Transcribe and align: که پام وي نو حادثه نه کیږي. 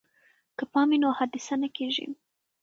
که 0.57 0.63
پام 0.71 0.87
وي 0.91 0.97
نو 1.03 1.09
حادثه 1.17 1.55
نه 1.61 1.69
کیږي. 1.77 2.07